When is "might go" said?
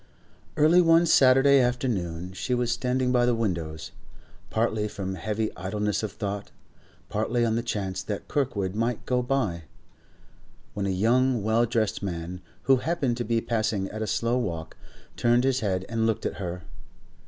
8.73-9.21